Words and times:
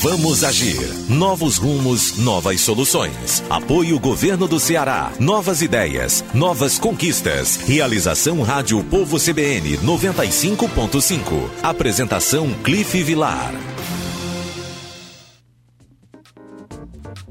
Vamos 0.00 0.44
agir. 0.44 0.78
Novos 1.08 1.56
rumos, 1.56 2.18
novas 2.18 2.60
soluções. 2.60 3.42
Apoio 3.50 3.98
Governo 3.98 4.46
do 4.46 4.60
Ceará. 4.60 5.10
Novas 5.18 5.60
ideias, 5.60 6.24
novas 6.32 6.78
conquistas. 6.78 7.56
Realização 7.56 8.40
Rádio 8.42 8.80
Povo 8.84 9.18
CBN 9.18 9.76
95.5. 9.78 11.50
Apresentação 11.64 12.54
Cliff 12.62 13.02
Vilar. 13.02 13.52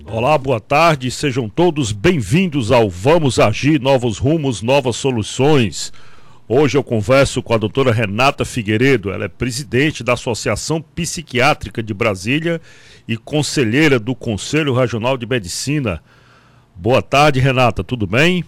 Olá, 0.06 0.38
boa 0.38 0.60
tarde. 0.60 1.10
Sejam 1.10 1.48
todos 1.48 1.94
bem-vindos 1.94 2.70
ao 2.74 2.90
Vamos 2.90 3.40
Agir. 3.40 3.80
Novos 3.80 4.18
rumos, 4.18 4.62
novas 4.62 4.98
soluções. 4.98 5.94
Hoje 6.50 6.78
eu 6.78 6.84
converso 6.84 7.44
com 7.44 7.54
a 7.54 7.58
doutora 7.58 7.92
Renata 7.92 8.46
Figueiredo, 8.46 9.12
ela 9.12 9.26
é 9.26 9.28
presidente 9.28 10.02
da 10.02 10.14
Associação 10.14 10.82
Psiquiátrica 10.82 11.84
de 11.84 11.94
Brasília 11.94 12.62
e 13.06 13.18
conselheira 13.18 14.00
do 14.00 14.16
Conselho 14.16 14.74
Regional 14.74 15.18
de 15.18 15.26
Medicina. 15.26 16.02
Boa 16.74 17.02
tarde, 17.02 17.42
Renata, 17.42 17.84
tudo 17.84 18.08
bem? 18.08 18.46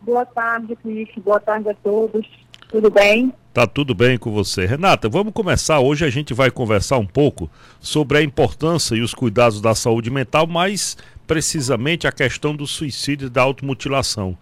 Boa 0.00 0.24
tarde, 0.24 0.74
Cris. 0.76 1.10
Boa 1.22 1.38
tarde 1.38 1.68
a 1.68 1.74
todos. 1.74 2.26
Tudo 2.70 2.90
bem? 2.90 3.34
Tá 3.52 3.66
tudo 3.66 3.94
bem 3.94 4.16
com 4.16 4.32
você. 4.32 4.64
Renata, 4.64 5.10
vamos 5.10 5.34
começar. 5.34 5.78
Hoje 5.80 6.06
a 6.06 6.10
gente 6.10 6.32
vai 6.32 6.50
conversar 6.50 6.96
um 6.96 7.06
pouco 7.06 7.50
sobre 7.80 8.16
a 8.16 8.22
importância 8.22 8.94
e 8.94 9.02
os 9.02 9.12
cuidados 9.12 9.60
da 9.60 9.74
saúde 9.74 10.08
mental, 10.08 10.46
mais 10.46 10.96
precisamente 11.26 12.06
a 12.06 12.12
questão 12.12 12.56
do 12.56 12.66
suicídio 12.66 13.26
e 13.26 13.30
da 13.30 13.42
automutilação. 13.42 14.38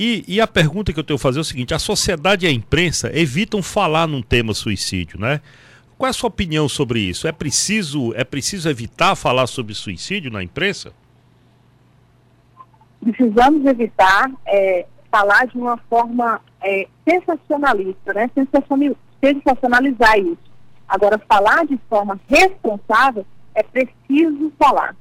E, 0.00 0.24
e, 0.28 0.40
a 0.40 0.46
pergunta 0.46 0.92
que 0.92 1.00
eu 1.00 1.02
tenho 1.02 1.18
que 1.18 1.22
fazer 1.24 1.38
é 1.38 1.40
o 1.40 1.44
seguinte: 1.44 1.74
a 1.74 1.78
sociedade 1.80 2.46
e 2.46 2.48
a 2.48 2.52
imprensa 2.52 3.10
evitam 3.12 3.60
falar 3.60 4.06
num 4.06 4.22
tema 4.22 4.54
suicídio, 4.54 5.18
né? 5.18 5.40
Qual 5.96 6.06
é 6.06 6.10
a 6.10 6.12
sua 6.12 6.28
opinião 6.28 6.68
sobre 6.68 7.00
isso? 7.00 7.26
É 7.26 7.32
preciso, 7.32 8.14
é 8.14 8.22
preciso 8.22 8.68
evitar 8.68 9.16
falar 9.16 9.48
sobre 9.48 9.74
suicídio 9.74 10.30
na 10.30 10.40
imprensa? 10.40 10.92
Precisamos 13.00 13.66
evitar 13.66 14.30
é, 14.46 14.86
falar 15.10 15.48
de 15.48 15.58
uma 15.58 15.76
forma 15.90 16.40
é, 16.62 16.86
sensacionalista, 17.04 18.14
né? 18.14 18.30
Sensacionalizar 19.20 20.16
isso. 20.16 20.38
Agora, 20.88 21.20
falar 21.28 21.66
de 21.66 21.76
forma 21.90 22.20
responsável 22.28 23.26
é 23.52 23.64
preciso 23.64 24.52
falar. 24.56 24.94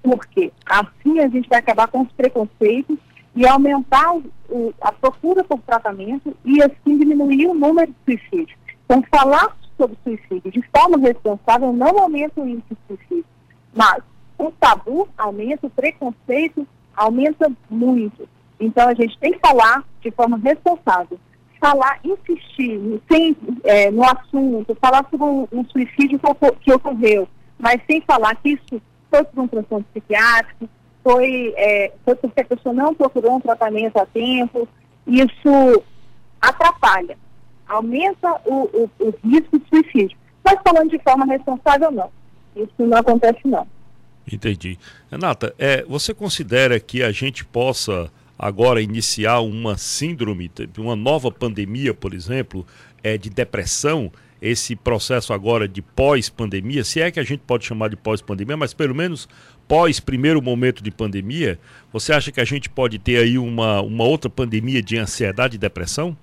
Por 0.00 0.24
quê? 0.28 0.52
Assim 0.64 1.18
a 1.18 1.26
gente 1.26 1.48
vai 1.48 1.58
acabar 1.58 1.88
com 1.88 2.02
os 2.02 2.12
preconceitos 2.12 2.96
e 3.34 3.46
aumentar 3.46 4.16
o, 4.48 4.72
a 4.80 4.92
procura 4.92 5.42
por 5.44 5.58
tratamento 5.60 6.36
e 6.44 6.62
assim 6.62 6.98
diminuir 6.98 7.48
o 7.48 7.54
número 7.54 7.92
de 7.92 7.96
suicídios. 8.04 8.58
Então, 8.84 9.02
falar 9.10 9.56
sobre 9.76 9.96
suicídio 10.04 10.52
de 10.52 10.62
forma 10.76 10.98
responsável 10.98 11.72
não 11.72 11.98
aumenta 11.98 12.40
o 12.40 12.48
índice 12.48 12.68
de 12.70 12.96
suicídio, 12.96 13.24
mas 13.74 14.02
o 14.38 14.50
tabu 14.52 15.08
aumenta, 15.18 15.66
o 15.66 15.70
preconceito 15.70 16.66
aumenta 16.96 17.50
muito. 17.68 18.28
Então, 18.60 18.88
a 18.88 18.94
gente 18.94 19.18
tem 19.18 19.32
que 19.32 19.40
falar 19.40 19.84
de 20.00 20.10
forma 20.12 20.38
responsável. 20.38 21.18
Falar, 21.60 21.98
insistir 22.04 23.00
sem, 23.10 23.36
é, 23.64 23.90
no 23.90 24.04
assunto, 24.04 24.76
falar 24.80 25.06
sobre 25.10 25.26
um, 25.26 25.48
um 25.50 25.64
suicídio 25.64 26.20
que 26.60 26.72
ocorreu, 26.72 27.26
mas 27.58 27.80
sem 27.86 28.02
falar 28.02 28.36
que 28.36 28.50
isso 28.50 28.82
foi 29.10 29.24
por 29.24 29.44
um 29.44 29.48
transtorno 29.48 29.86
psiquiátrico, 29.92 30.68
foi, 31.04 31.52
é, 31.56 31.92
foi 32.02 32.14
porque 32.16 32.40
a 32.40 32.44
pessoa 32.46 32.74
não 32.74 32.94
procurou 32.94 33.36
um 33.36 33.40
tratamento 33.40 33.98
a 33.98 34.06
tempo. 34.06 34.66
Isso 35.06 35.84
atrapalha, 36.40 37.16
aumenta 37.68 38.40
o, 38.46 38.64
o, 38.64 38.90
o 38.98 39.14
risco 39.22 39.58
de 39.58 39.68
suicídio. 39.68 40.16
Mas 40.42 40.58
falando 40.66 40.90
de 40.90 40.98
forma 40.98 41.26
responsável, 41.26 41.90
não. 41.90 42.10
Isso 42.56 42.72
não 42.78 42.96
acontece, 42.96 43.40
não. 43.44 43.66
Entendi. 44.30 44.78
Renata, 45.10 45.54
é, 45.58 45.84
você 45.84 46.14
considera 46.14 46.80
que 46.80 47.02
a 47.02 47.12
gente 47.12 47.44
possa 47.44 48.10
agora 48.38 48.80
iniciar 48.80 49.40
uma 49.40 49.76
síndrome, 49.76 50.50
uma 50.78 50.96
nova 50.96 51.30
pandemia, 51.30 51.92
por 51.92 52.14
exemplo, 52.14 52.66
é, 53.02 53.18
de 53.18 53.28
depressão, 53.28 54.10
esse 54.40 54.76
processo 54.76 55.32
agora 55.32 55.66
de 55.66 55.80
pós-pandemia, 55.80 56.84
se 56.84 57.00
é 57.00 57.10
que 57.10 57.18
a 57.18 57.24
gente 57.24 57.40
pode 57.40 57.64
chamar 57.64 57.88
de 57.88 57.96
pós-pandemia, 57.96 58.56
mas 58.56 58.74
pelo 58.74 58.94
menos 58.94 59.28
pós 59.66 60.00
primeiro 60.00 60.42
momento 60.42 60.82
de 60.82 60.90
pandemia, 60.90 61.58
você 61.92 62.12
acha 62.12 62.32
que 62.32 62.40
a 62.40 62.44
gente 62.44 62.68
pode 62.68 62.98
ter 62.98 63.18
aí 63.18 63.38
uma, 63.38 63.80
uma 63.80 64.04
outra 64.04 64.30
pandemia 64.30 64.82
de 64.82 64.98
ansiedade 64.98 65.56
e 65.56 65.58
depressão? 65.58 66.16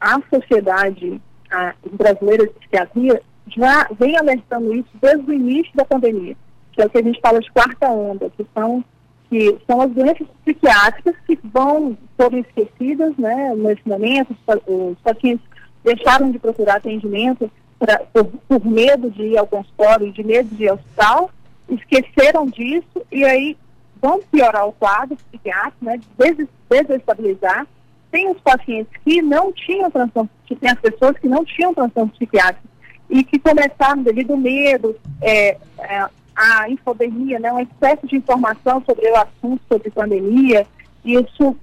A 0.00 0.20
sociedade 0.32 1.20
a, 1.50 1.74
brasileira 1.92 2.46
de 2.46 2.52
psiquiatria 2.54 3.22
já 3.56 3.88
vem 3.98 4.16
alertando 4.16 4.74
isso 4.74 4.90
desde 5.00 5.30
o 5.30 5.34
início 5.34 5.72
da 5.74 5.84
pandemia, 5.84 6.36
que 6.72 6.82
é 6.82 6.86
o 6.86 6.90
que 6.90 6.98
a 6.98 7.02
gente 7.02 7.20
fala 7.20 7.40
de 7.40 7.50
quarta 7.52 7.88
onda, 7.88 8.30
que 8.30 8.46
são, 8.52 8.84
que 9.30 9.56
são 9.66 9.80
as 9.80 9.90
doenças 9.92 10.26
psiquiátricas 10.44 11.14
que 11.26 11.38
vão, 11.44 11.96
foram 12.16 12.38
esquecidas 12.38 13.16
né, 13.16 13.54
nesse 13.56 13.86
momento, 13.86 14.36
os 14.66 14.98
pacientes 14.98 15.46
deixaram 15.84 16.30
de 16.30 16.38
procurar 16.38 16.76
atendimento 16.76 17.50
pra, 17.78 17.98
por, 18.12 18.24
por 18.24 18.66
medo 18.66 19.10
de 19.10 19.22
ir 19.22 19.38
ao 19.38 19.46
consultório, 19.46 20.12
de 20.12 20.24
medo 20.24 20.54
de 20.54 20.64
ir 20.64 20.68
ao 20.68 20.76
hospital, 20.76 21.30
esqueceram 21.68 22.46
disso 22.46 23.04
e 23.10 23.24
aí 23.24 23.56
vão 24.00 24.20
piorar 24.30 24.66
o 24.66 24.72
quadro 24.72 25.16
psiquiátrico, 25.16 25.84
né, 25.84 25.98
des 26.18 26.48
desestabilizar. 26.68 27.66
Tem 28.10 28.30
os 28.30 28.40
pacientes 28.40 28.92
que 29.04 29.20
não 29.20 29.52
tinham 29.52 29.90
transtorno, 29.90 30.30
tem 30.48 30.70
as 30.70 30.80
pessoas 30.80 31.18
que 31.18 31.28
não 31.28 31.44
tinham 31.44 31.74
transtorno 31.74 32.12
psiquiátrico 32.12 32.68
e 33.10 33.22
que 33.24 33.38
começaram 33.38 34.02
devido 34.02 34.32
ao 34.32 34.36
medo, 34.36 34.96
é, 35.20 35.58
é, 35.78 36.08
a 36.34 36.68
infodemia, 36.68 37.38
né, 37.38 37.52
um 37.52 37.60
excesso 37.60 38.06
de 38.06 38.16
informação 38.16 38.82
sobre 38.84 39.10
o 39.10 39.16
assunto, 39.16 39.60
sobre 39.68 39.90
pandemia, 39.90 40.66
e 41.04 41.14
isso 41.14 41.56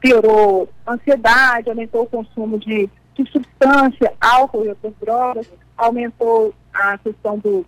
piorou 0.00 0.68
a 0.86 0.94
ansiedade, 0.94 1.68
aumentou 1.68 2.02
o 2.02 2.06
consumo 2.06 2.58
de, 2.58 2.88
de 3.14 3.30
substância, 3.30 4.12
álcool 4.20 4.64
e 4.64 4.68
outras 4.68 4.94
drogas, 5.00 5.46
aumentou 5.76 6.54
a 6.72 6.98
questão 6.98 7.38
do 7.38 7.64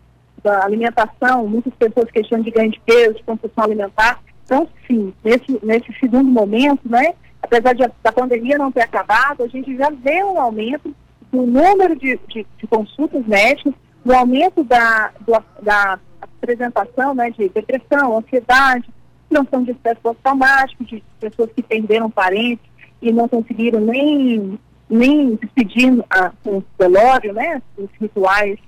alimentação, 0.48 1.46
muitas 1.46 1.72
pessoas 1.74 2.10
questionam 2.10 2.44
de 2.44 2.50
ganho 2.50 2.70
de 2.70 2.80
peso, 2.80 3.14
de 3.14 3.22
compulsão 3.22 3.64
alimentar. 3.64 4.20
Então, 4.44 4.66
sim, 4.86 5.12
nesse, 5.22 5.58
nesse 5.62 5.92
segundo 6.00 6.28
momento, 6.28 6.80
né, 6.88 7.14
apesar 7.42 7.74
de, 7.74 7.84
da 8.02 8.12
pandemia 8.12 8.58
não 8.58 8.72
ter 8.72 8.82
acabado, 8.82 9.42
a 9.42 9.48
gente 9.48 9.76
já 9.76 9.90
vê 9.90 10.22
um 10.24 10.40
aumento 10.40 10.94
no 11.30 11.46
número 11.46 11.94
de, 11.96 12.18
de, 12.28 12.46
de 12.56 12.66
consultas 12.66 13.26
médicas, 13.26 13.74
no 14.04 14.14
aumento 14.14 14.64
da, 14.64 15.10
do, 15.20 15.32
da 15.62 15.98
apresentação 16.20 17.14
né, 17.14 17.30
de 17.30 17.48
depressão, 17.48 18.18
ansiedade, 18.18 18.88
transtorno 19.28 19.66
de 19.66 19.72
estresse 19.72 20.00
pós-traumático, 20.00 20.84
de 20.84 21.02
pessoas 21.20 21.50
que 21.52 21.62
perderam 21.62 22.10
parentes 22.10 22.64
e 23.02 23.12
não 23.12 23.28
conseguiram 23.28 23.80
nem, 23.80 24.58
nem 24.88 25.34
despedir 25.36 26.02
a, 26.10 26.32
o 26.46 26.62
velório, 26.78 27.32
né, 27.32 27.62
os 27.76 27.90
rituais 28.00 28.58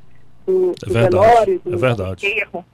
do, 0.50 0.74
é 0.82 0.86
do 0.86 0.92
velório, 0.92 1.60
do, 1.64 1.74
é 1.74 1.76
verdade. 1.76 2.26
enterro. 2.26 2.64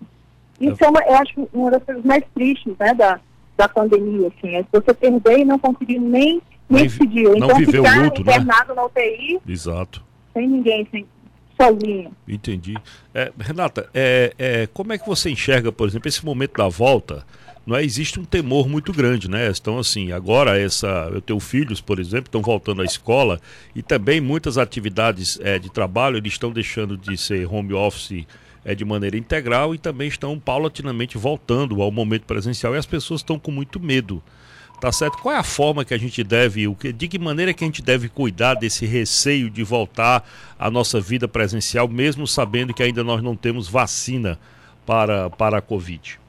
Isso 0.61 0.85
é, 0.85 0.89
uma, 0.89 1.01
eu 1.01 1.15
acho 1.17 1.49
uma 1.53 1.71
das 1.71 1.83
coisas 1.83 2.05
mais 2.05 2.25
tristes 2.35 2.75
né, 2.79 2.95
da, 2.95 3.21
da 3.57 3.69
pandemia, 3.69 4.29
assim, 4.29 4.57
é 4.57 4.65
você 4.73 4.95
perder 4.95 5.41
e 5.41 5.45
não 5.45 5.59
conseguir 5.59 5.99
nem, 5.99 6.41
nem. 6.69 6.89
Não 6.89 7.37
então 7.37 7.57
viveu 7.57 7.85
ficar 7.85 8.03
luto, 8.03 8.21
internado 8.23 8.69
né? 8.71 8.75
na 8.75 8.85
UTI. 8.85 9.41
Exato. 9.47 10.03
Sem 10.33 10.49
ninguém, 10.49 10.87
sem, 10.91 11.07
sozinho. 11.61 12.13
Entendi. 12.27 12.75
É, 13.15 13.33
Renata, 13.39 13.89
é, 13.95 14.33
é, 14.39 14.67
como 14.69 14.93
é 14.93 14.99
que 14.99 15.07
você 15.07 15.31
enxerga, 15.31 15.73
por 15.73 15.89
exemplo, 15.89 16.09
esse 16.09 16.25
momento 16.25 16.57
da 16.57 16.69
volta? 16.69 17.25
Não 17.67 17.75
é, 17.75 17.85
existe 17.85 18.21
um 18.21 18.25
temor 18.25 18.69
muito 18.69 18.93
grande, 18.93 19.29
né? 19.29 19.51
Então, 19.51 19.77
assim, 19.77 20.13
agora 20.13 20.57
essa, 20.57 21.11
eu 21.13 21.21
tenho 21.21 21.41
filhos, 21.41 21.81
por 21.81 21.99
exemplo, 21.99 22.29
estão 22.29 22.41
voltando 22.41 22.81
à 22.81 22.85
escola 22.85 23.41
e 23.75 23.83
também 23.83 24.21
muitas 24.21 24.57
atividades 24.57 25.37
é, 25.43 25.59
de 25.59 25.69
trabalho 25.69 26.17
eles 26.17 26.35
estão 26.35 26.53
deixando 26.53 26.97
de 26.97 27.17
ser 27.17 27.53
home 27.53 27.75
office 27.75 28.25
é, 28.65 28.73
de 28.73 28.85
maneira 28.85 29.17
integral 29.17 29.75
e 29.75 29.79
também 29.79 30.07
estão 30.07 30.39
paulatinamente 30.39 31.19
voltando 31.19 31.83
ao 31.83 31.91
momento 31.91 32.23
presencial 32.23 32.73
e 32.73 32.79
as 32.79 32.87
pessoas 32.87 33.21
estão 33.21 33.37
com 33.37 33.51
muito 33.51 33.81
medo. 33.81 34.23
tá 34.81 34.93
certo? 34.93 35.19
Qual 35.19 35.35
é 35.35 35.39
a 35.39 35.43
forma 35.43 35.85
que 35.85 35.93
a 35.95 35.99
gente 35.99 36.23
deve, 36.23 36.69
o 36.69 36.75
que, 36.77 36.93
de 36.93 37.09
que 37.09 37.19
maneira 37.19 37.53
que 37.53 37.65
a 37.65 37.67
gente 37.67 37.83
deve 37.83 38.09
cuidar 38.09 38.55
desse 38.55 38.87
receio 38.87 39.51
de 39.51 39.65
voltar 39.65 40.25
à 40.57 40.71
nossa 40.71 41.01
vida 41.01 41.27
presencial, 41.27 41.89
mesmo 41.89 42.29
sabendo 42.29 42.73
que 42.73 42.83
ainda 42.83 43.03
nós 43.03 43.21
não 43.23 43.35
temos 43.35 43.69
vacina 43.69 44.39
para, 44.85 45.29
para 45.31 45.59
a 45.59 45.61
Covid? 45.61 46.21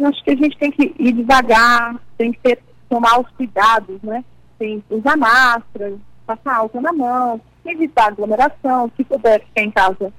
Acho 0.00 0.22
que 0.22 0.30
a 0.30 0.36
gente 0.36 0.56
tem 0.56 0.70
que 0.70 0.94
ir 0.98 1.12
devagar, 1.12 1.96
tem 2.16 2.32
que 2.32 2.38
ter, 2.40 2.58
tomar 2.88 3.20
os 3.20 3.28
cuidados, 3.30 4.00
né? 4.02 4.24
Tem 4.58 4.80
que 4.80 4.94
usar 4.94 5.16
máscara, 5.16 5.94
passar 6.26 6.56
álcool 6.56 6.80
na 6.80 6.92
mão, 6.92 7.40
evitar 7.64 8.08
aglomeração, 8.08 8.90
se 8.96 9.04
puder 9.04 9.40
ficar 9.44 9.62
em 9.62 9.70
casa, 9.70 10.12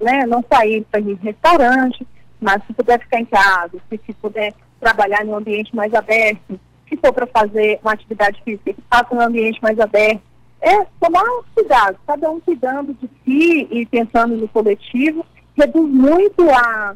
né? 0.00 0.24
Não 0.26 0.42
sair 0.50 0.84
para 0.90 1.00
ir 1.00 1.10
em 1.10 1.14
restaurante, 1.14 2.06
mas 2.40 2.62
se 2.66 2.72
puder 2.72 2.98
ficar 3.00 3.20
em 3.20 3.26
casa, 3.26 3.78
se, 3.88 4.00
se 4.06 4.12
puder 4.14 4.54
trabalhar 4.80 5.24
em 5.24 5.28
um 5.28 5.36
ambiente 5.36 5.74
mais 5.74 5.92
aberto, 5.92 6.58
se 6.88 6.96
for 6.96 7.12
para 7.12 7.26
fazer 7.26 7.80
uma 7.82 7.92
atividade 7.92 8.40
física, 8.42 8.72
que 8.72 8.82
faça 8.88 9.14
um 9.14 9.20
ambiente 9.20 9.60
mais 9.62 9.78
aberto. 9.78 10.22
É 10.60 10.84
tomar 11.00 11.24
cuidado, 11.54 11.98
cada 12.06 12.30
um 12.30 12.40
cuidando 12.40 12.94
de 12.94 13.08
si 13.24 13.68
e 13.70 13.86
pensando 13.86 14.36
no 14.36 14.48
coletivo, 14.48 15.24
reduz 15.56 15.88
muito 15.90 16.48
a, 16.50 16.94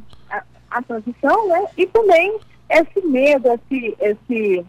a, 0.70 0.82
transição, 0.82 1.49
né? 1.49 1.67
E 1.76 1.87
também 1.87 2.38
esse 2.69 3.06
medo, 3.06 3.49
esse, 3.49 3.96
esse, 4.00 4.67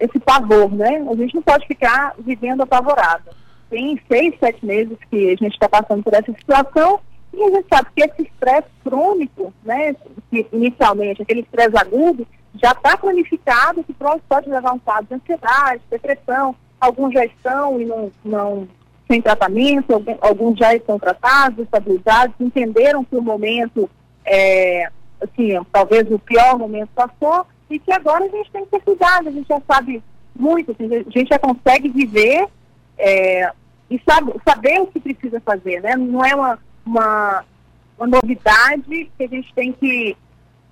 esse 0.00 0.18
pavor, 0.20 0.72
né? 0.72 1.04
A 1.10 1.14
gente 1.14 1.34
não 1.34 1.42
pode 1.42 1.66
ficar 1.66 2.14
vivendo 2.18 2.62
apavorado. 2.62 3.30
Tem 3.70 4.00
seis, 4.08 4.34
sete 4.38 4.64
meses 4.64 4.98
que 5.10 5.30
a 5.30 5.36
gente 5.36 5.54
está 5.54 5.68
passando 5.68 6.02
por 6.02 6.14
essa 6.14 6.32
situação 6.32 7.00
e 7.32 7.42
a 7.42 7.50
gente 7.50 7.66
sabe 7.68 7.88
que 7.94 8.04
esse 8.04 8.22
estresse 8.22 8.68
crônico, 8.84 9.52
né, 9.64 9.94
que 10.30 10.46
inicialmente, 10.52 11.22
aquele 11.22 11.40
estresse 11.40 11.76
agudo, 11.76 12.26
já 12.62 12.70
está 12.70 12.96
planificado 12.96 13.82
que 13.82 13.92
pode 13.92 14.48
levar 14.48 14.72
um 14.72 14.78
quadro 14.78 15.06
de 15.06 15.14
ansiedade, 15.14 15.82
depressão, 15.90 16.54
alguns 16.80 17.12
já 17.12 17.24
estão 17.24 17.80
e 17.80 17.84
não, 17.84 18.12
não 18.24 18.68
sem 19.08 19.20
tratamento, 19.20 20.02
alguns 20.20 20.58
já 20.58 20.74
estão 20.74 20.98
tratados, 20.98 21.64
estabilizados, 21.64 22.34
entenderam 22.38 23.04
que 23.04 23.16
o 23.16 23.22
momento, 23.22 23.90
é, 24.24 24.90
assim, 25.20 25.50
talvez 25.72 26.10
o 26.10 26.18
pior 26.18 26.58
momento 26.58 26.90
passou 26.94 27.46
e 27.70 27.78
que 27.78 27.92
agora 27.92 28.24
a 28.24 28.28
gente 28.28 28.50
tem 28.50 28.64
que 28.64 28.70
ter 28.70 28.80
cuidado, 28.80 29.28
a 29.28 29.32
gente 29.32 29.48
já 29.48 29.60
sabe 29.66 30.02
muito, 30.36 30.72
assim, 30.72 30.86
a 30.94 31.10
gente 31.10 31.28
já 31.28 31.38
consegue 31.38 31.88
viver 31.88 32.46
é, 32.98 33.50
e 33.90 34.00
sabe, 34.08 34.32
saber 34.46 34.80
o 34.80 34.86
que 34.86 35.00
precisa 35.00 35.40
fazer, 35.40 35.80
né? 35.80 35.96
Não 35.96 36.24
é 36.24 36.34
uma, 36.34 36.58
uma, 36.84 37.44
uma 37.98 38.06
novidade 38.06 39.10
que 39.16 39.24
a 39.24 39.28
gente 39.28 39.52
tem 39.54 39.72
que 39.72 40.16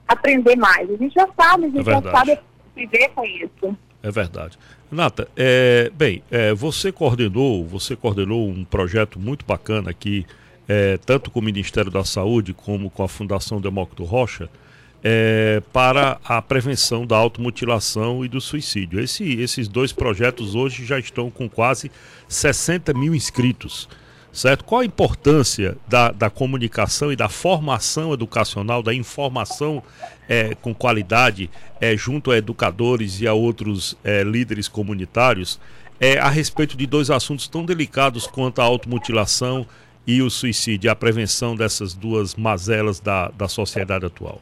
aprender 0.06 0.56
mais. 0.56 0.90
A 0.90 0.96
gente 0.96 1.14
já 1.14 1.28
sabe, 1.36 1.66
a 1.66 1.68
gente 1.68 1.88
é 1.88 1.92
já 1.92 2.02
sabe 2.02 2.38
viver 2.74 3.08
com 3.10 3.24
isso. 3.24 3.76
É 4.02 4.10
verdade. 4.10 4.58
Nata, 4.90 5.28
é, 5.36 5.90
bem, 5.94 6.22
é, 6.30 6.52
você 6.52 6.90
coordenou, 6.90 7.64
você 7.64 7.94
coordenou 7.94 8.48
um 8.48 8.64
projeto 8.64 9.18
muito 9.18 9.44
bacana 9.46 9.90
aqui, 9.90 10.26
é, 10.74 10.96
tanto 11.04 11.30
com 11.30 11.38
o 11.38 11.42
Ministério 11.42 11.90
da 11.90 12.02
Saúde 12.02 12.54
como 12.54 12.88
com 12.88 13.02
a 13.02 13.08
Fundação 13.08 13.60
Demócrito 13.60 14.04
Rocha, 14.04 14.48
é, 15.04 15.62
para 15.70 16.18
a 16.24 16.40
prevenção 16.40 17.06
da 17.06 17.14
automutilação 17.14 18.24
e 18.24 18.28
do 18.28 18.40
suicídio. 18.40 18.98
Esse, 18.98 19.38
esses 19.38 19.68
dois 19.68 19.92
projetos 19.92 20.54
hoje 20.54 20.86
já 20.86 20.98
estão 20.98 21.30
com 21.30 21.46
quase 21.46 21.90
60 22.26 22.94
mil 22.94 23.14
inscritos 23.14 23.86
certo? 24.32 24.64
Qual 24.64 24.80
a 24.80 24.84
importância 24.86 25.76
da, 25.86 26.10
da 26.10 26.30
comunicação 26.30 27.12
e 27.12 27.16
da 27.16 27.28
formação 27.28 28.14
educacional, 28.14 28.82
da 28.82 28.94
informação 28.94 29.82
é, 30.26 30.54
com 30.54 30.74
qualidade 30.74 31.50
é, 31.78 31.94
junto 31.98 32.30
a 32.30 32.38
educadores 32.38 33.20
e 33.20 33.26
a 33.26 33.34
outros 33.34 33.94
é, 34.02 34.22
líderes 34.22 34.68
comunitários 34.68 35.60
é, 36.00 36.18
a 36.18 36.30
respeito 36.30 36.76
de 36.76 36.86
dois 36.86 37.10
assuntos 37.10 37.46
tão 37.46 37.62
delicados 37.62 38.26
quanto 38.26 38.62
a 38.62 38.64
automutilação 38.64 39.66
e 40.06 40.22
o 40.22 40.30
suicídio, 40.30 40.90
a 40.90 40.96
prevenção 40.96 41.54
dessas 41.54 41.94
duas 41.94 42.34
mazelas 42.34 43.00
da, 43.00 43.28
da 43.28 43.48
sociedade 43.48 44.06
atual? 44.06 44.40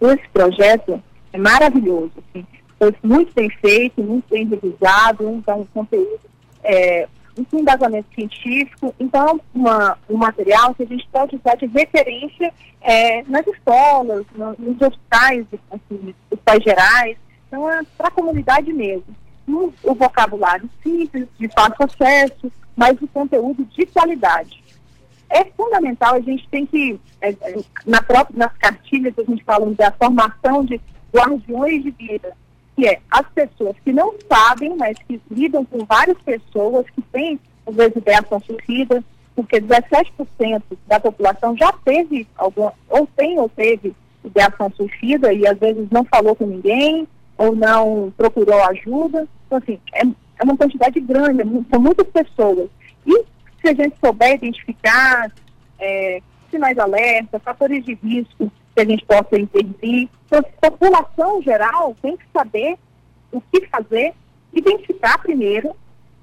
Esse 0.00 0.28
projeto 0.32 1.02
é 1.32 1.38
maravilhoso, 1.38 2.12
assim, 2.18 2.46
foi 2.78 2.94
muito 3.02 3.34
bem 3.34 3.50
feito, 3.50 4.02
muito 4.02 4.24
bem 4.30 4.46
revisado, 4.46 5.28
um, 5.28 5.42
um 5.46 5.64
conteúdo 5.66 6.20
é, 6.62 7.08
um 7.52 7.58
embasamento 7.58 8.06
científico, 8.14 8.94
então 8.98 9.40
uma, 9.54 9.96
um 10.08 10.16
material 10.16 10.74
que 10.74 10.82
a 10.82 10.86
gente 10.86 11.06
pode 11.10 11.36
usar 11.36 11.54
de 11.56 11.66
referência 11.66 12.52
é, 12.80 13.22
nas 13.24 13.46
escolas, 13.46 14.24
no, 14.34 14.54
nos 14.58 14.80
hospitais, 14.80 15.46
assim, 15.70 16.14
hospitais 16.30 16.62
gerais, 16.62 17.16
então 17.46 17.70
é 17.70 17.82
para 17.96 18.08
a 18.08 18.12
comunidade 18.12 18.72
mesmo. 18.72 19.14
Um, 19.50 19.72
o 19.82 19.94
vocabulário 19.94 20.68
simples, 20.82 21.26
de 21.38 21.48
fácil 21.48 21.84
acesso, 21.84 22.52
mas 22.76 23.00
o 23.00 23.08
conteúdo 23.08 23.64
de 23.64 23.86
qualidade. 23.86 24.62
É 25.28 25.44
fundamental, 25.44 26.14
a 26.14 26.20
gente 26.20 26.48
tem 26.48 26.66
que, 26.66 27.00
é, 27.20 27.30
é 27.30 27.56
na 27.86 28.02
própria, 28.02 28.36
nas 28.36 28.52
cartilhas 28.58 29.14
a 29.18 29.22
gente 29.22 29.44
fala 29.44 29.72
da 29.74 29.90
formação 29.92 30.64
de 30.64 30.80
guardiões 31.14 31.82
de 31.82 31.90
vida, 31.90 32.32
que 32.76 32.86
é 32.86 33.00
as 33.10 33.26
pessoas 33.28 33.76
que 33.84 33.92
não 33.92 34.14
sabem, 34.28 34.76
mas 34.76 34.96
que 35.06 35.20
lidam 35.30 35.64
com 35.64 35.84
várias 35.84 36.18
pessoas 36.22 36.86
que 36.90 37.02
têm, 37.12 37.38
às 37.66 37.74
vezes, 37.74 37.96
ideação 37.96 38.40
suicida, 38.40 39.04
porque 39.36 39.60
17% 39.60 40.62
da 40.86 41.00
população 41.00 41.56
já 41.56 41.72
teve 41.84 42.26
alguma, 42.36 42.72
ou 42.88 43.06
tem 43.16 43.38
ou 43.38 43.48
teve 43.48 43.94
ideação 44.24 44.70
suicida 44.76 45.32
e 45.32 45.46
às 45.46 45.58
vezes 45.58 45.88
não 45.90 46.04
falou 46.04 46.34
com 46.34 46.46
ninguém 46.46 47.06
ou 47.38 47.54
não 47.54 48.12
procurou 48.16 48.62
ajuda. 48.64 49.26
Então, 49.50 49.58
assim, 49.58 49.80
é, 49.92 50.02
é 50.06 50.44
uma 50.44 50.56
quantidade 50.56 51.00
grande, 51.00 51.42
são 51.68 51.80
muitas 51.80 52.06
pessoas. 52.06 52.70
E 53.04 53.24
se 53.60 53.68
a 53.68 53.74
gente 53.74 53.96
souber 53.98 54.36
identificar 54.36 55.28
é, 55.80 56.22
sinais 56.48 56.76
de 56.76 56.80
alerta, 56.80 57.40
fatores 57.40 57.84
de 57.84 57.94
risco, 57.94 58.50
que 58.72 58.80
a 58.80 58.84
gente 58.84 59.04
possa 59.04 59.36
intervir. 59.36 60.08
Então, 60.26 60.38
a 60.38 60.70
população 60.70 61.42
geral 61.42 61.96
tem 62.00 62.16
que 62.16 62.24
saber 62.32 62.78
o 63.32 63.40
que 63.40 63.66
fazer, 63.66 64.14
identificar 64.52 65.18
primeiro, 65.18 65.74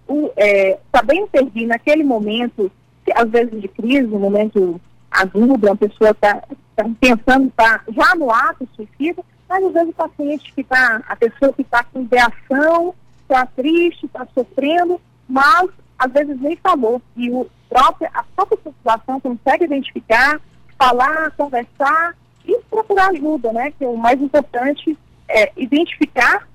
o, 0.08 0.32
é, 0.38 0.80
saber 0.96 1.16
intervir 1.16 1.68
naquele 1.68 2.06
momento, 2.06 2.72
às 3.14 3.30
vezes 3.30 3.62
de 3.62 3.68
crise, 3.68 4.08
um 4.08 4.20
momento 4.20 4.80
agudo, 5.12 5.68
uma 5.68 5.76
pessoa 5.76 6.12
está 6.12 6.42
tá 6.78 6.86
pensando, 7.02 7.52
tá 7.58 7.84
já 7.90 8.16
no 8.16 8.32
ato 8.32 8.68
suicida, 8.74 9.22
mas 9.50 9.66
às 9.66 9.74
vezes 9.74 9.90
o 9.90 9.94
paciente 9.94 10.54
que 10.54 10.62
está, 10.62 11.02
a 11.08 11.16
pessoa 11.16 11.52
que 11.52 11.62
está 11.62 11.84
com 11.84 12.02
ideação, 12.02 12.96
está 13.28 13.46
triste, 13.46 14.06
está 14.06 14.26
sofrendo, 14.34 15.00
mas 15.28 15.70
às 16.00 16.12
vezes 16.12 16.40
nem 16.40 16.56
falou. 16.58 17.02
E 17.16 17.30
o 17.30 17.48
próprio, 17.70 18.10
a 18.14 18.24
própria 18.36 18.58
população 18.58 19.20
consegue 19.20 19.66
identificar, 19.66 20.40
falar, 20.78 21.32
conversar 21.32 22.16
e 22.46 22.58
procurar 22.70 23.10
ajuda, 23.10 23.52
né? 23.52 23.72
Que 23.72 23.86
o 23.86 23.98
mais 23.98 24.22
importante 24.22 24.98
é 25.28 25.52
identificar 25.58 26.48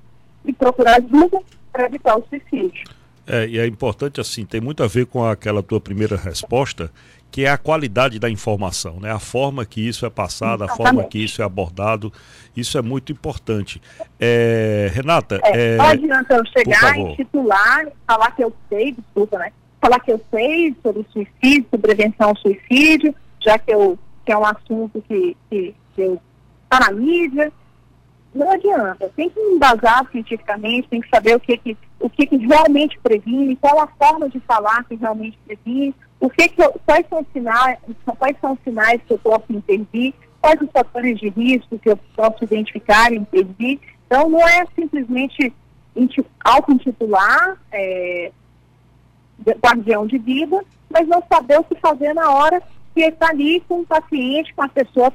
e 0.45 0.53
procurar 0.53 0.97
ajuda 0.97 1.41
para 1.71 1.87
evitar 1.87 2.17
o 2.17 2.25
suicídio. 2.29 2.85
É, 3.27 3.47
e 3.47 3.59
é 3.59 3.67
importante 3.67 4.21
assim, 4.21 4.45
tem 4.45 4.61
muito 4.61 4.83
a 4.83 4.89
ver 4.89 5.07
com 5.07 5.25
aquela 5.25 5.63
tua 5.63 5.81
primeira 5.81 6.17
resposta, 6.17 6.91
que 7.33 7.47
é 7.47 7.49
a 7.49 7.57
qualidade 7.57 8.19
da 8.19 8.29
informação, 8.29 9.01
né? 9.01 9.11
A 9.11 9.19
forma 9.19 9.65
que 9.65 9.81
isso 9.81 10.05
é 10.05 10.11
passado, 10.11 10.65
a 10.65 10.69
forma 10.69 11.03
que 11.05 11.19
isso 11.19 11.41
é 11.41 11.45
abordado, 11.45 12.13
isso 12.55 12.77
é 12.77 12.83
muito 12.83 13.11
importante. 13.11 13.81
É, 14.21 14.91
Renata, 14.93 15.41
é, 15.43 15.75
é, 15.75 15.77
não 15.79 15.87
adianta 15.87 16.35
eu 16.35 16.45
chegar 16.47 16.99
e 16.99 17.17
titular, 17.17 17.87
falar 18.07 18.33
que 18.33 18.45
eu 18.45 18.55
sei, 18.69 18.93
desculpa, 18.93 19.39
né? 19.39 19.51
Falar 19.81 19.99
que 20.01 20.13
eu 20.13 20.21
sei 20.31 20.77
sobre 20.83 21.07
suicídio, 21.11 21.67
sobre 21.71 21.95
prevenção 21.95 22.29
ao 22.29 22.37
suicídio, 22.37 23.15
já 23.41 23.59
que 23.59 23.73
eu 23.73 23.99
que 24.25 24.31
é 24.31 24.39
um 24.39 24.45
assunto 24.45 25.03
que, 25.09 25.37
que 25.51 25.75
está 25.99 26.81
na 26.81 26.93
mídia. 26.93 27.51
Não 28.35 28.51
adianta, 28.51 29.13
tem 29.15 29.29
que 29.29 29.39
embasar 29.39 30.07
cientificamente, 30.11 30.89
tem 30.89 31.01
que 31.01 31.09
saber 31.11 31.37
o 31.37 31.41
que, 31.41 31.57
que, 31.59 31.77
o 32.01 32.09
que, 32.09 32.27
que 32.27 32.37
realmente 32.39 32.99
previne, 33.01 33.57
qual 33.57 33.79
a 33.81 33.87
forma 33.87 34.29
de 34.29 34.41
falar 34.41 34.85
que 34.85 34.95
realmente 34.95 35.39
previne, 35.47 35.95
o 36.19 36.31
que, 36.31 36.49
que 36.49 36.63
eu, 36.63 36.75
quais, 36.87 37.07
são 37.11 37.21
os 37.21 37.27
sinais, 37.33 37.79
quais 38.19 38.37
são 38.41 38.53
os 38.53 38.59
sinais 38.65 39.03
que 39.07 39.13
eu 39.13 39.19
posso 39.19 39.45
intervir, 39.51 40.15
quais 40.41 40.61
os 40.63 40.71
fatores 40.71 41.19
de 41.19 41.29
risco 41.29 41.79
que 41.79 41.91
eu 41.91 41.97
posso 42.17 42.43
identificar 42.45 43.13
e 43.13 43.17
intervir. 43.17 43.79
Então, 44.07 44.31
não 44.31 44.41
é 44.41 44.65
simplesmente 44.75 45.53
auto-intitular 46.43 47.59
é, 47.71 48.33
guardião 49.63 50.07
de 50.07 50.17
vida, 50.19 50.65
mas 50.89 51.07
não 51.07 51.23
saber 51.31 51.59
o 51.59 51.65
que 51.65 51.75
fazer 51.77 52.15
na 52.15 52.31
hora 52.31 52.63
que 52.95 53.03
está 53.03 53.29
ali 53.29 53.61
com 53.69 53.81
o 53.81 53.87
paciente, 53.87 54.55
com 54.55 54.63
a 54.63 54.69
pessoa 54.69 55.13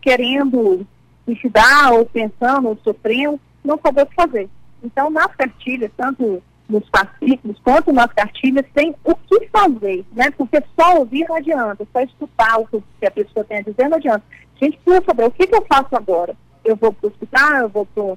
querendo 0.00 0.86
suicidar 1.26 1.92
ou 1.92 2.06
pensando 2.06 2.68
ou 2.68 2.78
sofrendo, 2.82 3.38
não 3.62 3.78
saber 3.84 4.02
o 4.02 4.06
que 4.06 4.14
fazer. 4.14 4.48
Então, 4.82 5.10
nas 5.10 5.34
cartilhas, 5.34 5.90
tanto 5.96 6.42
nos 6.68 6.84
fascículos 6.88 7.58
quanto 7.62 7.92
nas 7.92 8.12
cartilhas, 8.12 8.64
tem 8.74 8.94
o 9.04 9.14
que 9.14 9.48
fazer, 9.48 10.04
né? 10.12 10.30
Porque 10.30 10.62
só 10.78 10.98
ouvir 10.98 11.26
não 11.28 11.36
adianta, 11.36 11.86
só 11.92 12.00
escutar 12.00 12.58
o 12.58 12.66
que 12.66 13.06
a 13.06 13.10
pessoa 13.10 13.44
tem 13.44 13.58
a 13.58 13.62
dizer 13.62 13.88
não 13.88 13.98
adianta. 13.98 14.22
A 14.60 14.64
gente 14.64 14.78
precisa 14.78 15.04
saber 15.04 15.24
o 15.24 15.30
que, 15.30 15.46
que 15.46 15.54
eu 15.54 15.64
faço 15.68 15.94
agora. 15.94 16.34
Eu 16.64 16.76
vou 16.76 16.92
para 16.92 17.06
o 17.06 17.10
hospital, 17.10 17.62
eu 17.62 17.68
vou 17.68 17.86
para 17.86 18.16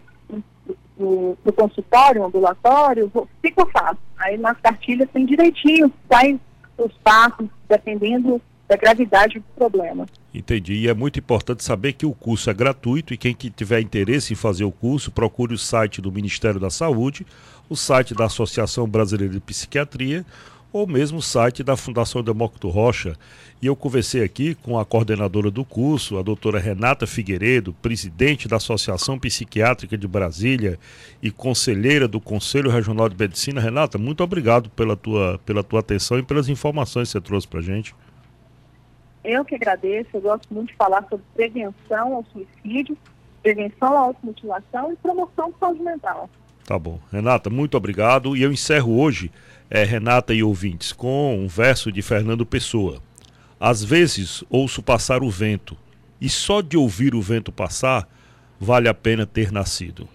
no 0.99 1.53
consultório, 1.55 2.25
ambulatório, 2.25 3.11
fica 3.41 3.65
fácil. 3.67 3.99
Aí 4.17 4.37
nas 4.37 4.59
cartilhas 4.59 5.09
tem 5.11 5.25
direitinho 5.25 5.91
quais 6.07 6.37
os 6.77 6.93
passos, 6.97 7.47
dependendo 7.67 8.41
da 8.67 8.75
gravidade 8.75 9.39
do 9.39 9.45
problema. 9.55 10.05
Entendi. 10.33 10.73
E 10.73 10.87
é 10.87 10.93
muito 10.93 11.19
importante 11.19 11.63
saber 11.63 11.93
que 11.93 12.05
o 12.05 12.13
curso 12.13 12.49
é 12.49 12.53
gratuito 12.53 13.13
e 13.13 13.17
quem 13.17 13.33
que 13.33 13.49
tiver 13.49 13.81
interesse 13.81 14.33
em 14.33 14.35
fazer 14.35 14.63
o 14.63 14.71
curso, 14.71 15.11
procure 15.11 15.53
o 15.53 15.57
site 15.57 16.01
do 16.01 16.11
Ministério 16.11 16.59
da 16.59 16.69
Saúde, 16.69 17.25
o 17.67 17.75
site 17.75 18.13
da 18.13 18.25
Associação 18.25 18.87
Brasileira 18.87 19.33
de 19.33 19.39
Psiquiatria 19.39 20.25
ou 20.71 20.85
mesmo 20.85 21.17
o 21.17 21.21
site 21.21 21.63
da 21.63 21.75
Fundação 21.75 22.23
Demócrito 22.23 22.69
Rocha. 22.69 23.15
E 23.61 23.65
eu 23.65 23.75
conversei 23.75 24.23
aqui 24.23 24.55
com 24.55 24.77
a 24.79 24.85
coordenadora 24.85 25.49
do 25.49 25.65
curso, 25.65 26.17
a 26.17 26.21
doutora 26.21 26.59
Renata 26.59 27.07
Figueiredo, 27.07 27.73
presidente 27.81 28.47
da 28.47 28.57
Associação 28.57 29.19
Psiquiátrica 29.19 29.97
de 29.97 30.07
Brasília 30.07 30.79
e 31.21 31.31
conselheira 31.31 32.07
do 32.07 32.21
Conselho 32.21 32.69
Regional 32.69 33.09
de 33.09 33.17
Medicina. 33.17 33.59
Renata, 33.59 33.97
muito 33.97 34.23
obrigado 34.23 34.69
pela 34.69 34.95
tua, 34.95 35.39
pela 35.45 35.63
tua 35.63 35.79
atenção 35.79 36.19
e 36.19 36.23
pelas 36.23 36.47
informações 36.47 37.09
que 37.09 37.13
você 37.13 37.21
trouxe 37.21 37.47
para 37.47 37.59
a 37.59 37.63
gente. 37.63 37.95
Eu 39.29 39.45
que 39.45 39.53
agradeço, 39.53 40.09
eu 40.15 40.21
gosto 40.21 40.51
muito 40.51 40.69
de 40.69 40.75
falar 40.75 41.05
sobre 41.07 41.23
prevenção 41.35 42.15
ao 42.15 42.25
suicídio, 42.33 42.97
prevenção 43.43 43.95
à 43.95 43.99
automutilação 43.99 44.91
e 44.91 44.95
promoção 44.95 45.51
de 45.51 45.59
saúde 45.59 45.83
mental. 45.83 46.27
Tá 46.65 46.79
bom. 46.79 46.99
Renata, 47.11 47.47
muito 47.47 47.77
obrigado. 47.77 48.35
E 48.35 48.41
eu 48.41 48.51
encerro 48.51 48.99
hoje, 48.99 49.31
é, 49.69 49.83
Renata 49.83 50.33
e 50.33 50.41
ouvintes, 50.41 50.91
com 50.91 51.37
um 51.37 51.47
verso 51.47 51.91
de 51.91 52.01
Fernando 52.01 52.43
Pessoa. 52.43 53.03
Às 53.59 53.83
vezes 53.83 54.43
ouço 54.49 54.81
passar 54.81 55.21
o 55.21 55.29
vento, 55.29 55.77
e 56.19 56.27
só 56.27 56.59
de 56.59 56.75
ouvir 56.75 57.13
o 57.13 57.21
vento 57.21 57.51
passar, 57.51 58.09
vale 58.59 58.89
a 58.89 58.95
pena 58.95 59.27
ter 59.27 59.51
nascido. 59.51 60.09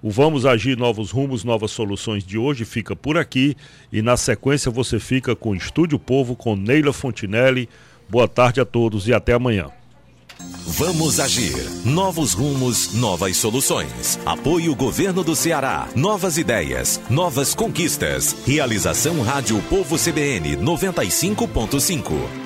O 0.00 0.08
Vamos 0.08 0.46
Agir 0.46 0.76
Novos 0.78 1.10
Rumos, 1.10 1.42
Novas 1.42 1.72
Soluções 1.72 2.24
de 2.24 2.38
hoje 2.38 2.64
fica 2.64 2.94
por 2.94 3.16
aqui 3.16 3.56
e 3.92 4.02
na 4.02 4.16
sequência 4.16 4.70
você 4.70 5.00
fica 5.00 5.34
com 5.34 5.54
Estúdio 5.54 5.98
Povo 5.98 6.36
com 6.36 6.54
Neila 6.54 6.92
Fontinelli. 6.92 7.68
Boa 8.12 8.28
tarde 8.28 8.60
a 8.60 8.64
todos 8.66 9.08
e 9.08 9.14
até 9.14 9.32
amanhã. 9.32 9.70
Vamos 10.66 11.18
agir. 11.18 11.56
Novos 11.82 12.34
rumos, 12.34 12.92
novas 12.92 13.38
soluções. 13.38 14.18
Apoio 14.26 14.76
Governo 14.76 15.24
do 15.24 15.34
Ceará. 15.34 15.88
Novas 15.96 16.36
ideias, 16.36 17.00
novas 17.08 17.54
conquistas. 17.54 18.36
Realização 18.46 19.22
Rádio 19.22 19.62
Povo 19.62 19.96
CBN 19.96 20.58
95.5. 20.58 22.41